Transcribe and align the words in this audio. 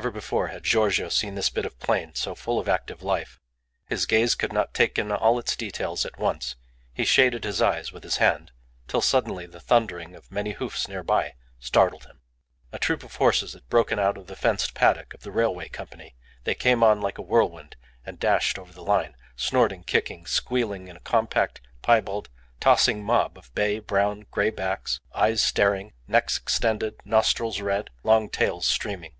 Never 0.00 0.10
before 0.10 0.48
had 0.48 0.64
Giorgio 0.64 1.10
seen 1.10 1.34
this 1.34 1.50
bit 1.50 1.66
of 1.66 1.78
plain 1.78 2.14
so 2.14 2.34
full 2.34 2.58
of 2.58 2.66
active 2.66 3.02
life; 3.02 3.38
his 3.90 4.06
gaze 4.06 4.34
could 4.34 4.50
not 4.50 4.72
take 4.72 4.98
in 4.98 5.12
all 5.12 5.38
its 5.38 5.54
details 5.54 6.06
at 6.06 6.18
once; 6.18 6.56
he 6.94 7.04
shaded 7.04 7.44
his 7.44 7.60
eyes 7.60 7.92
with 7.92 8.02
his 8.02 8.16
hand, 8.16 8.52
till 8.88 9.02
suddenly 9.02 9.44
the 9.44 9.60
thundering 9.60 10.14
of 10.14 10.32
many 10.32 10.52
hoofs 10.52 10.88
near 10.88 11.02
by 11.02 11.34
startled 11.60 12.06
him. 12.06 12.22
A 12.72 12.78
troop 12.78 13.04
of 13.04 13.16
horses 13.16 13.52
had 13.52 13.68
broken 13.68 13.98
out 13.98 14.16
of 14.16 14.28
the 14.28 14.34
fenced 14.34 14.72
paddock 14.72 15.12
of 15.12 15.24
the 15.24 15.30
Railway 15.30 15.68
Company. 15.68 16.14
They 16.44 16.54
came 16.54 16.82
on 16.82 17.02
like 17.02 17.18
a 17.18 17.20
whirlwind, 17.22 17.76
and 18.06 18.18
dashed 18.18 18.58
over 18.58 18.72
the 18.72 18.80
line 18.82 19.14
snorting, 19.36 19.84
kicking, 19.84 20.24
squealing 20.24 20.88
in 20.88 20.96
a 20.96 21.00
compact, 21.00 21.60
piebald, 21.82 22.30
tossing 22.60 23.04
mob 23.04 23.36
of 23.36 23.54
bay, 23.54 23.78
brown, 23.78 24.24
grey 24.30 24.48
backs, 24.48 25.00
eyes 25.14 25.44
staring, 25.44 25.92
necks 26.08 26.38
extended, 26.38 26.94
nostrils 27.04 27.60
red, 27.60 27.90
long 28.02 28.30
tails 28.30 28.64
streaming. 28.64 29.12